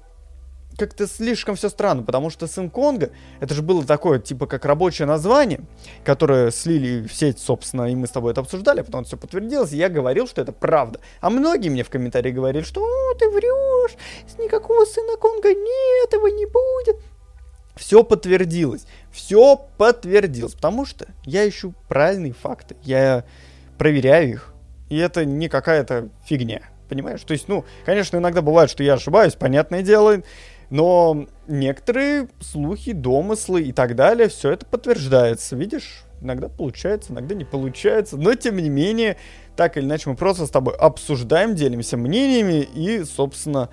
как-то 0.77 1.07
слишком 1.07 1.55
все 1.55 1.69
странно, 1.69 2.03
потому 2.03 2.29
что 2.29 2.47
Сын 2.47 2.69
Конга, 2.69 3.11
это 3.39 3.53
же 3.53 3.61
было 3.61 3.83
такое, 3.85 4.19
типа, 4.19 4.47
как 4.47 4.65
рабочее 4.65 5.07
название, 5.07 5.61
которое 6.03 6.51
слили 6.51 7.07
в 7.07 7.13
сеть, 7.13 7.39
собственно, 7.39 7.91
и 7.91 7.95
мы 7.95 8.07
с 8.07 8.11
тобой 8.11 8.31
это 8.31 8.41
обсуждали, 8.41 8.81
а 8.81 8.83
потом 8.83 9.03
все 9.03 9.17
подтвердилось, 9.17 9.73
и 9.73 9.77
я 9.77 9.89
говорил, 9.89 10.27
что 10.27 10.41
это 10.41 10.51
правда. 10.51 10.99
А 11.21 11.29
многие 11.29 11.69
мне 11.69 11.83
в 11.83 11.89
комментарии 11.89 12.31
говорили, 12.31 12.63
что 12.63 12.81
О, 12.83 13.13
ты 13.15 13.29
врешь, 13.29 13.95
никакого 14.37 14.85
Сына 14.85 15.17
Конга 15.17 15.49
нет, 15.49 16.13
его 16.13 16.27
не 16.27 16.45
будет. 16.45 17.01
Все 17.75 18.03
подтвердилось, 18.03 18.85
все 19.11 19.57
подтвердилось, 19.77 20.53
потому 20.53 20.85
что 20.85 21.07
я 21.23 21.47
ищу 21.47 21.73
правильные 21.87 22.33
факты, 22.33 22.75
я 22.83 23.25
проверяю 23.79 24.29
их, 24.29 24.53
и 24.89 24.97
это 24.97 25.25
не 25.25 25.49
какая-то 25.49 26.09
фигня, 26.23 26.61
понимаешь? 26.87 27.23
То 27.23 27.33
есть, 27.33 27.47
ну, 27.47 27.65
конечно, 27.83 28.17
иногда 28.17 28.43
бывает, 28.43 28.69
что 28.69 28.83
я 28.83 28.93
ошибаюсь, 28.93 29.33
понятное 29.33 29.81
дело, 29.81 30.21
но 30.73 31.27
некоторые 31.47 32.29
слухи, 32.41 32.93
домыслы 32.93 33.61
и 33.61 33.71
так 33.71 33.95
далее, 33.95 34.27
все 34.27 34.49
это 34.49 34.65
подтверждается. 34.65 35.55
Видишь, 35.55 36.03
иногда 36.19 36.49
получается, 36.49 37.13
иногда 37.13 37.35
не 37.35 37.45
получается. 37.45 38.17
Но 38.17 38.33
тем 38.33 38.57
не 38.57 38.69
менее, 38.69 39.17
так 39.55 39.77
или 39.77 39.85
иначе, 39.85 40.09
мы 40.09 40.15
просто 40.15 40.47
с 40.47 40.49
тобой 40.49 40.73
обсуждаем, 40.75 41.53
делимся 41.53 41.95
мнениями 41.95 42.67
и, 42.73 43.03
собственно, 43.03 43.69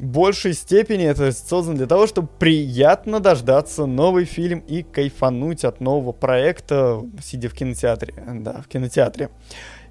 в 0.00 0.04
большей 0.04 0.54
степени 0.54 1.04
это 1.04 1.30
создано 1.30 1.76
для 1.76 1.86
того, 1.86 2.08
чтобы 2.08 2.26
приятно 2.40 3.20
дождаться 3.20 3.86
новый 3.86 4.24
фильм 4.24 4.64
и 4.66 4.82
кайфануть 4.82 5.64
от 5.64 5.80
нового 5.80 6.10
проекта, 6.10 7.04
сидя 7.22 7.48
в 7.48 7.54
кинотеатре. 7.54 8.12
Да, 8.40 8.62
в 8.62 8.66
кинотеатре. 8.66 9.30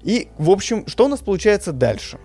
И, 0.02 0.28
в 0.36 0.50
общем, 0.50 0.86
что 0.86 1.06
у 1.06 1.08
нас 1.08 1.20
получается 1.20 1.72
дальше? 1.72 2.18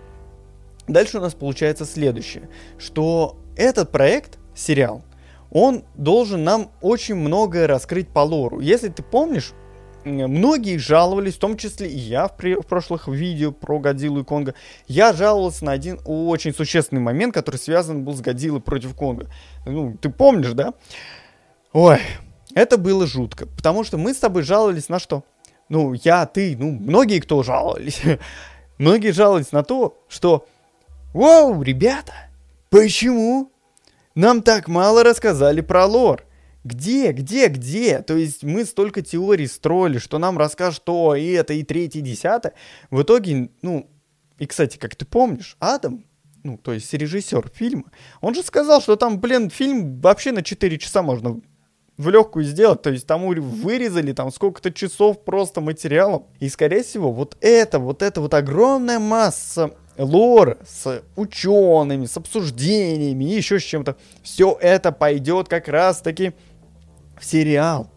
Дальше 0.88 1.18
у 1.18 1.20
нас 1.20 1.34
получается 1.34 1.84
следующее, 1.84 2.48
что 2.78 3.36
этот 3.56 3.92
проект, 3.92 4.38
сериал, 4.54 5.02
он 5.50 5.84
должен 5.94 6.44
нам 6.44 6.70
очень 6.80 7.14
многое 7.14 7.66
раскрыть 7.66 8.08
по 8.08 8.20
лору. 8.20 8.60
Если 8.60 8.88
ты 8.88 9.02
помнишь, 9.02 9.52
многие 10.04 10.78
жаловались, 10.78 11.34
в 11.34 11.38
том 11.38 11.56
числе 11.56 11.88
и 11.88 11.96
я 11.96 12.28
в, 12.28 12.36
при, 12.36 12.54
в 12.54 12.66
прошлых 12.66 13.08
видео 13.08 13.52
про 13.52 13.78
Годзиллу 13.78 14.20
и 14.20 14.24
Конга, 14.24 14.54
я 14.86 15.12
жаловался 15.12 15.64
на 15.64 15.72
один 15.72 16.00
очень 16.04 16.54
существенный 16.54 17.02
момент, 17.02 17.34
который 17.34 17.56
связан 17.56 18.04
был 18.04 18.14
с 18.14 18.20
Годзиллой 18.20 18.60
против 18.60 18.94
Конга. 18.94 19.30
Ну, 19.66 19.96
ты 20.00 20.10
помнишь, 20.10 20.52
да? 20.52 20.74
Ой, 21.72 22.00
это 22.54 22.78
было 22.78 23.06
жутко, 23.06 23.46
потому 23.46 23.84
что 23.84 23.98
мы 23.98 24.14
с 24.14 24.18
тобой 24.18 24.42
жаловались 24.42 24.88
на 24.88 24.98
что? 24.98 25.24
Ну, 25.68 25.92
я, 25.92 26.24
ты, 26.24 26.56
ну, 26.58 26.70
многие 26.70 27.20
кто 27.20 27.42
жаловались. 27.42 28.00
многие 28.78 29.12
жаловались 29.12 29.52
на 29.52 29.62
то, 29.62 30.02
что 30.08 30.46
Воу, 31.14 31.62
ребята, 31.62 32.12
почему? 32.68 33.50
Нам 34.14 34.42
так 34.42 34.68
мало 34.68 35.02
рассказали 35.02 35.62
про 35.62 35.86
лор. 35.86 36.26
Где, 36.64 37.12
где, 37.12 37.48
где? 37.48 38.02
То 38.02 38.14
есть 38.14 38.44
мы 38.44 38.66
столько 38.66 39.00
теорий 39.00 39.46
строили, 39.46 39.96
что 39.96 40.18
нам 40.18 40.36
расскажут 40.36 40.84
то, 40.84 41.14
и 41.14 41.28
это, 41.28 41.54
и 41.54 41.62
третье, 41.62 42.00
и 42.00 42.02
десятое. 42.02 42.52
В 42.90 43.02
итоге, 43.02 43.48
ну, 43.62 43.88
и, 44.38 44.46
кстати, 44.46 44.76
как 44.76 44.96
ты 44.96 45.06
помнишь, 45.06 45.56
Адам, 45.60 46.04
ну, 46.44 46.58
то 46.58 46.74
есть 46.74 46.92
режиссер 46.92 47.50
фильма, 47.54 47.84
он 48.20 48.34
же 48.34 48.42
сказал, 48.42 48.82
что 48.82 48.96
там, 48.96 49.18
блин, 49.18 49.48
фильм 49.48 50.00
вообще 50.00 50.30
на 50.32 50.42
4 50.42 50.78
часа 50.78 51.02
можно 51.02 51.40
в 51.96 52.10
легкую 52.10 52.44
сделать, 52.44 52.82
то 52.82 52.90
есть 52.90 53.06
там 53.06 53.26
вырезали 53.26 54.12
там 54.12 54.30
сколько-то 54.30 54.72
часов 54.72 55.24
просто 55.24 55.62
материалом. 55.62 56.26
И, 56.38 56.50
скорее 56.50 56.82
всего, 56.82 57.12
вот 57.12 57.38
это, 57.40 57.78
вот 57.78 58.02
это 58.02 58.20
вот 58.20 58.34
огромная 58.34 58.98
масса 58.98 59.74
лор 59.98 60.58
с 60.66 61.02
учеными, 61.16 62.06
с 62.06 62.16
обсуждениями 62.16 63.24
еще 63.24 63.58
с 63.58 63.64
чем-то. 63.64 63.96
Все 64.22 64.56
это 64.60 64.92
пойдет 64.92 65.48
как 65.48 65.68
раз-таки 65.68 66.32
в 67.18 67.24
сериал. 67.24 67.90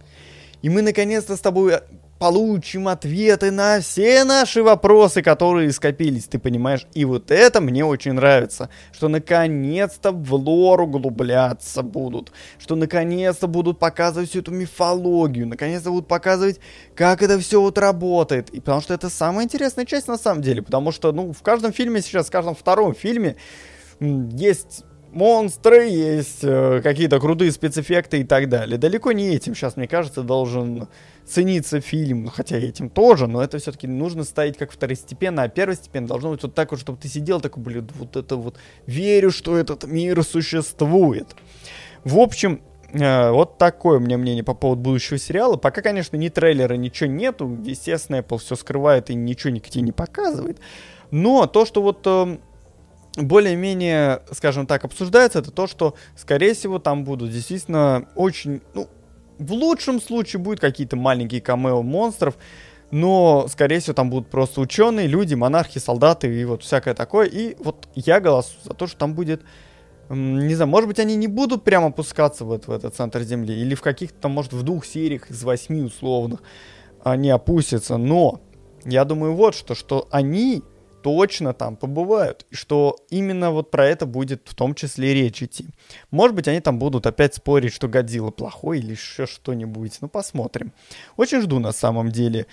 И 0.61 0.69
мы 0.69 0.81
наконец-то 0.81 1.35
с 1.35 1.39
тобой 1.39 1.79
получим 2.21 2.87
ответы 2.87 3.49
на 3.49 3.81
все 3.81 4.23
наши 4.25 4.61
вопросы, 4.61 5.23
которые 5.23 5.71
скопились, 5.71 6.25
ты 6.25 6.37
понимаешь? 6.37 6.85
И 6.93 7.03
вот 7.03 7.31
это 7.31 7.61
мне 7.61 7.83
очень 7.83 8.13
нравится, 8.13 8.69
что 8.91 9.07
наконец-то 9.07 10.11
в 10.11 10.31
лор 10.35 10.81
углубляться 10.81 11.81
будут, 11.81 12.31
что 12.59 12.75
наконец-то 12.75 13.47
будут 13.47 13.79
показывать 13.79 14.29
всю 14.29 14.41
эту 14.41 14.51
мифологию, 14.51 15.47
наконец-то 15.47 15.89
будут 15.89 16.07
показывать, 16.07 16.59
как 16.93 17.23
это 17.23 17.39
все 17.39 17.59
вот 17.59 17.79
работает. 17.79 18.51
И 18.51 18.59
потому 18.59 18.81
что 18.81 18.93
это 18.93 19.09
самая 19.09 19.45
интересная 19.45 19.87
часть 19.87 20.07
на 20.07 20.19
самом 20.19 20.43
деле, 20.43 20.61
потому 20.61 20.91
что, 20.91 21.11
ну, 21.11 21.33
в 21.33 21.41
каждом 21.41 21.73
фильме 21.73 22.03
сейчас, 22.03 22.27
в 22.27 22.31
каждом 22.31 22.53
втором 22.53 22.93
фильме 22.93 23.35
есть 23.99 24.83
монстры, 25.11 25.87
есть 25.87 26.43
э, 26.43 26.81
какие-то 26.81 27.19
крутые 27.19 27.51
спецэффекты 27.51 28.21
и 28.21 28.23
так 28.23 28.49
далее. 28.49 28.77
Далеко 28.77 29.11
не 29.11 29.35
этим 29.35 29.55
сейчас, 29.55 29.75
мне 29.77 29.87
кажется, 29.87 30.23
должен 30.23 30.87
цениться 31.25 31.81
фильм, 31.81 32.27
хотя 32.27 32.57
этим 32.57 32.89
тоже, 32.89 33.27
но 33.27 33.43
это 33.43 33.57
все-таки 33.59 33.87
нужно 33.87 34.23
ставить 34.23 34.57
как 34.57 34.71
второстепенно, 34.71 35.43
а 35.43 35.49
первостепенно 35.49 36.07
должно 36.07 36.31
быть 36.31 36.43
вот 36.43 36.55
так 36.55 36.71
вот, 36.71 36.79
чтобы 36.79 36.99
ты 36.99 37.07
сидел 37.07 37.39
такой, 37.39 37.63
блин, 37.63 37.89
вот 37.95 38.15
это 38.15 38.35
вот, 38.35 38.57
верю, 38.85 39.31
что 39.31 39.57
этот 39.57 39.85
мир 39.85 40.23
существует. 40.23 41.35
В 42.03 42.17
общем, 42.17 42.61
э, 42.91 43.31
вот 43.31 43.57
такое 43.57 43.97
у 43.97 44.01
меня 44.01 44.17
мнение 44.17 44.43
по 44.43 44.53
поводу 44.53 44.81
будущего 44.81 45.17
сериала. 45.17 45.55
Пока, 45.55 45.81
конечно, 45.81 46.17
ни 46.17 46.29
трейлера, 46.29 46.73
ничего 46.73 47.09
нету. 47.09 47.57
Естественно, 47.63 48.17
Apple 48.17 48.39
все 48.39 48.55
скрывает 48.55 49.09
и 49.09 49.13
ничего 49.13 49.51
нигде 49.51 49.81
не 49.81 49.91
показывает. 49.91 50.59
Но 51.11 51.45
то, 51.45 51.65
что 51.65 51.81
вот 51.81 52.01
э, 52.05 52.37
более-менее, 53.17 54.21
скажем 54.31 54.65
так, 54.65 54.85
обсуждается, 54.85 55.39
это 55.39 55.51
то, 55.51 55.67
что, 55.67 55.95
скорее 56.15 56.53
всего, 56.53 56.79
там 56.79 57.03
будут 57.03 57.31
действительно 57.31 58.07
очень, 58.15 58.61
ну, 58.73 58.87
в 59.37 59.51
лучшем 59.53 60.01
случае 60.01 60.39
будут 60.39 60.59
какие-то 60.59 60.95
маленькие 60.95 61.41
камео 61.41 61.81
монстров, 61.81 62.37
но, 62.91 63.47
скорее 63.49 63.79
всего, 63.79 63.93
там 63.93 64.09
будут 64.09 64.29
просто 64.29 64.61
ученые, 64.61 65.07
люди, 65.07 65.33
монархи, 65.33 65.79
солдаты 65.79 66.33
и 66.33 66.45
вот 66.45 66.63
всякое 66.63 66.93
такое. 66.93 67.27
И 67.27 67.55
вот 67.63 67.87
я 67.95 68.19
голосую 68.19 68.59
за 68.63 68.73
то, 68.73 68.85
что 68.85 68.97
там 68.97 69.13
будет, 69.13 69.41
не 70.09 70.53
знаю, 70.55 70.69
может 70.69 70.87
быть, 70.87 70.99
они 70.99 71.15
не 71.15 71.27
будут 71.27 71.63
прямо 71.63 71.87
опускаться 71.87 72.43
вот 72.45 72.67
в 72.67 72.71
этот 72.71 72.95
центр 72.95 73.21
Земли, 73.21 73.53
или 73.53 73.75
в 73.75 73.81
каких-то 73.81 74.19
там, 74.19 74.31
может, 74.31 74.53
в 74.53 74.63
двух 74.63 74.85
сериях 74.85 75.31
из 75.31 75.41
восьми 75.43 75.81
условных 75.81 76.41
они 77.03 77.29
опустятся, 77.29 77.97
но 77.97 78.41
я 78.85 79.05
думаю 79.05 79.33
вот 79.33 79.55
что, 79.55 79.73
что 79.73 80.07
они 80.11 80.63
точно 81.01 81.53
там 81.53 81.75
побывают. 81.75 82.45
И 82.49 82.55
что 82.55 82.97
именно 83.09 83.51
вот 83.51 83.71
про 83.71 83.85
это 83.85 84.05
будет 84.05 84.41
в 84.45 84.55
том 84.55 84.75
числе 84.75 85.13
речь 85.13 85.41
идти. 85.43 85.67
Может 86.11 86.35
быть, 86.35 86.47
они 86.47 86.59
там 86.59 86.79
будут 86.79 87.05
опять 87.05 87.35
спорить, 87.35 87.73
что 87.73 87.87
Годзилла 87.87 88.31
плохой 88.31 88.79
или 88.79 88.91
еще 88.91 89.25
что-нибудь. 89.25 89.97
Ну, 90.01 90.07
посмотрим. 90.07 90.73
Очень 91.17 91.41
жду 91.41 91.59
на 91.59 91.71
самом 91.71 92.09
деле 92.09 92.45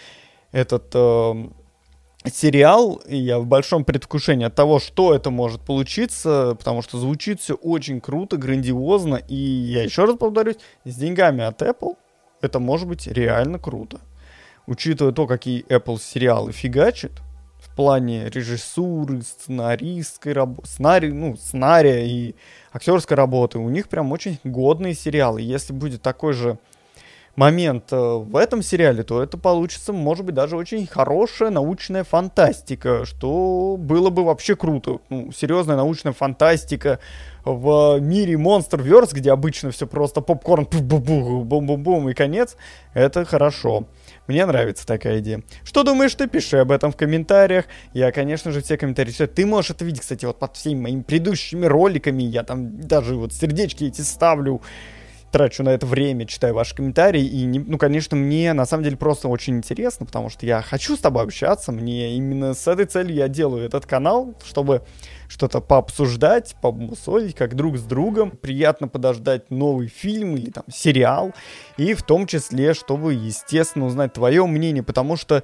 этот 0.52 0.90
э, 0.94 1.48
сериал. 2.30 3.02
И 3.06 3.16
я 3.16 3.38
в 3.38 3.46
большом 3.46 3.84
предвкушении 3.84 4.46
от 4.46 4.54
того, 4.54 4.80
что 4.80 5.14
это 5.14 5.30
может 5.30 5.60
получиться, 5.60 6.54
потому 6.58 6.82
что 6.82 6.98
звучит 6.98 7.40
все 7.40 7.54
очень 7.54 8.00
круто, 8.00 8.36
грандиозно. 8.36 9.16
И 9.28 9.34
я 9.34 9.82
еще 9.82 10.04
раз 10.04 10.16
повторюсь, 10.16 10.56
с 10.84 10.94
деньгами 10.94 11.44
от 11.44 11.62
Apple 11.62 11.96
это 12.40 12.58
может 12.58 12.88
быть 12.88 13.06
реально 13.06 13.58
круто. 13.58 14.00
Учитывая 14.66 15.12
то, 15.12 15.26
какие 15.26 15.64
Apple 15.66 15.98
сериалы 16.00 16.52
фигачит, 16.52 17.12
плане 17.78 18.28
режиссуры, 18.28 19.22
сценаристской 19.22 20.32
работы, 20.32 20.66
сценарий, 20.66 21.12
ну, 21.12 21.36
сценария 21.36 22.04
и 22.08 22.34
актерской 22.72 23.16
работы. 23.16 23.60
У 23.60 23.68
них 23.68 23.88
прям 23.88 24.10
очень 24.10 24.40
годные 24.42 24.94
сериалы. 24.94 25.42
Если 25.42 25.72
будет 25.72 26.02
такой 26.02 26.32
же 26.32 26.58
момент 27.38 27.92
э, 27.92 27.96
в 27.96 28.36
этом 28.36 28.62
сериале, 28.62 29.04
то 29.04 29.22
это 29.22 29.38
получится, 29.38 29.92
может 29.92 30.24
быть, 30.24 30.34
даже 30.34 30.56
очень 30.56 30.86
хорошая 30.88 31.50
научная 31.50 32.02
фантастика, 32.02 33.04
что 33.04 33.76
было 33.78 34.10
бы 34.10 34.24
вообще 34.24 34.56
круто. 34.56 34.98
Ну, 35.08 35.30
серьезная 35.30 35.76
научная 35.76 36.12
фантастика 36.12 36.98
в 37.44 38.00
мире 38.00 38.34
Monster 38.34 38.82
Verse, 38.82 39.10
где 39.12 39.30
обычно 39.30 39.70
все 39.70 39.86
просто 39.86 40.20
попкорн, 40.20 40.66
бум-бум-бум 40.68 42.08
и 42.08 42.12
конец, 42.14 42.56
это 42.92 43.24
хорошо. 43.24 43.86
Мне 44.26 44.44
нравится 44.44 44.84
такая 44.84 45.20
идея. 45.20 45.44
Что 45.62 45.84
думаешь 45.84 46.16
ты? 46.16 46.26
Пиши 46.26 46.56
об 46.56 46.72
этом 46.72 46.90
в 46.90 46.96
комментариях. 46.96 47.66
Я, 47.92 48.10
конечно 48.10 48.50
же, 48.50 48.62
все 48.62 48.76
комментарии 48.76 49.12
читаю. 49.12 49.28
Ты 49.28 49.46
можешь 49.46 49.70
это 49.70 49.84
видеть, 49.84 50.00
кстати, 50.00 50.24
вот 50.24 50.40
под 50.40 50.56
всеми 50.56 50.80
моими 50.80 51.02
предыдущими 51.02 51.66
роликами. 51.66 52.24
Я 52.24 52.42
там 52.42 52.80
даже 52.80 53.14
вот 53.14 53.32
сердечки 53.32 53.84
эти 53.84 54.00
ставлю. 54.00 54.60
Трачу 55.30 55.62
на 55.62 55.70
это 55.70 55.86
время, 55.86 56.26
читаю 56.26 56.54
ваши 56.54 56.74
комментарии, 56.74 57.24
и, 57.24 57.44
не, 57.44 57.58
ну, 57.58 57.78
конечно, 57.78 58.16
мне 58.16 58.52
на 58.52 58.66
самом 58.66 58.84
деле 58.84 58.96
просто 58.96 59.28
очень 59.28 59.56
интересно, 59.56 60.06
потому 60.06 60.30
что 60.30 60.46
я 60.46 60.62
хочу 60.62 60.96
с 60.96 61.00
тобой 61.00 61.24
общаться, 61.24 61.72
мне 61.72 62.14
именно 62.16 62.54
с 62.54 62.66
этой 62.66 62.86
целью 62.86 63.14
я 63.14 63.28
делаю 63.28 63.64
этот 63.64 63.86
канал, 63.86 64.34
чтобы 64.44 64.82
что-то 65.28 65.60
пообсуждать, 65.60 66.56
помусолить, 66.62 67.34
как 67.34 67.54
друг 67.54 67.76
с 67.76 67.82
другом. 67.82 68.30
Приятно 68.30 68.88
подождать 68.88 69.50
новый 69.50 69.88
фильм 69.88 70.36
или 70.36 70.50
там 70.50 70.64
сериал, 70.72 71.34
и 71.76 71.94
в 71.94 72.02
том 72.02 72.26
числе, 72.26 72.74
чтобы, 72.74 73.14
естественно, 73.14 73.86
узнать 73.86 74.14
твое 74.14 74.46
мнение, 74.46 74.82
потому 74.82 75.16
что, 75.16 75.42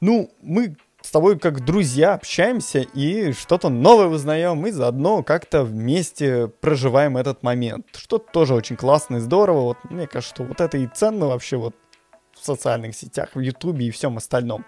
ну, 0.00 0.30
мы 0.42 0.76
с 1.06 1.10
тобой 1.12 1.38
как 1.38 1.64
друзья 1.64 2.14
общаемся 2.14 2.80
и 2.80 3.30
что-то 3.32 3.68
новое 3.68 4.08
узнаем, 4.08 4.66
и 4.66 4.72
заодно 4.72 5.22
как-то 5.22 5.62
вместе 5.62 6.48
проживаем 6.48 7.16
этот 7.16 7.44
момент. 7.44 7.86
Что 7.94 8.18
тоже 8.18 8.54
очень 8.54 8.74
классно 8.74 9.16
и 9.16 9.20
здорово. 9.20 9.60
Вот 9.60 9.76
мне 9.84 10.08
кажется, 10.08 10.34
что 10.34 10.42
вот 10.42 10.60
это 10.60 10.76
и 10.78 10.88
ценно 10.88 11.28
вообще 11.28 11.58
вот 11.58 11.76
в 12.34 12.44
социальных 12.44 12.96
сетях, 12.96 13.28
в 13.34 13.40
Ютубе 13.40 13.86
и 13.86 13.90
всем 13.92 14.16
остальном. 14.16 14.66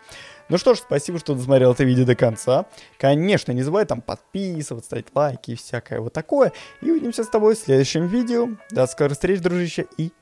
Ну 0.48 0.58
что 0.58 0.74
ж, 0.74 0.78
спасибо, 0.78 1.18
что 1.18 1.34
досмотрел 1.34 1.72
это 1.72 1.82
видео 1.82 2.04
до 2.04 2.14
конца. 2.14 2.66
Конечно, 2.98 3.50
не 3.50 3.62
забывай 3.62 3.84
там 3.84 4.00
подписываться, 4.00 4.86
ставить 4.86 5.08
лайки 5.16 5.50
и 5.50 5.56
всякое 5.56 6.00
вот 6.00 6.12
такое. 6.12 6.52
И 6.80 6.90
увидимся 6.90 7.24
с 7.24 7.28
тобой 7.28 7.56
в 7.56 7.58
следующем 7.58 8.06
видео. 8.06 8.48
До 8.70 8.86
скорых 8.86 9.14
встреч, 9.14 9.40
дружище, 9.40 9.86
и 9.96 10.12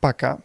пока. 0.00 0.40